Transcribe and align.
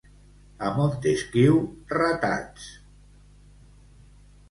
A 0.69 0.71
Montesquiu, 0.77 1.61
ratats. 1.99 2.67